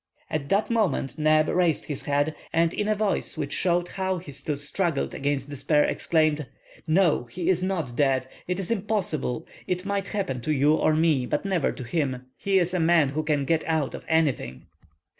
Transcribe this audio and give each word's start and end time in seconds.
At 0.31 0.49
that 0.49 0.71
moment 0.71 1.19
Neb 1.19 1.47
raised 1.47 1.85
his 1.85 2.05
head, 2.05 2.33
and 2.51 2.73
in 2.73 2.87
a 2.87 2.95
voice 2.95 3.37
which 3.37 3.53
showed 3.53 3.87
how 3.89 4.17
he 4.17 4.31
still 4.31 4.57
struggled 4.57 5.13
against 5.13 5.51
despair, 5.51 5.83
exclaimed:— 5.83 6.47
"No, 6.87 7.25
he 7.25 7.49
is 7.51 7.61
not 7.61 7.95
dead. 7.95 8.27
It 8.47 8.59
is 8.59 8.71
impossible. 8.71 9.45
It 9.67 9.85
might 9.85 10.07
happen 10.07 10.41
to 10.41 10.51
you 10.51 10.73
or 10.73 10.95
me, 10.95 11.27
but 11.27 11.45
never 11.45 11.71
to 11.73 11.83
him. 11.83 12.25
He 12.35 12.57
is 12.57 12.73
a 12.73 12.79
man 12.79 13.09
who 13.09 13.21
can 13.21 13.45
get 13.45 13.63
out 13.67 13.93
of 13.93 14.03
anything!" 14.07 14.65